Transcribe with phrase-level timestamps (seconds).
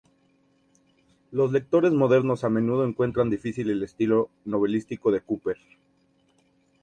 [1.29, 5.57] Los lectores modernos a menudo encuentran difícil el estilo novelístico de Cooper.